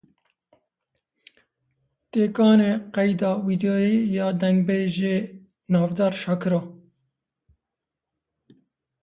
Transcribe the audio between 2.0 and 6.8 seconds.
Tekane qeyda vîdeoyî ya Dengbêjê navdar Şakiro.